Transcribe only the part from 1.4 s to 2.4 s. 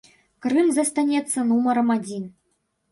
нумарам адзін.